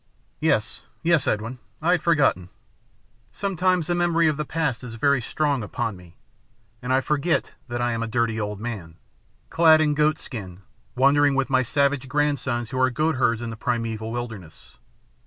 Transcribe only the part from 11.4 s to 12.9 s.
my savage grandsons who are